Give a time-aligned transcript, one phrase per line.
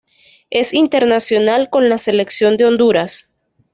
[0.49, 3.27] Es internacional con la selección de Honduras.